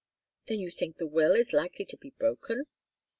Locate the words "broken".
2.17-2.65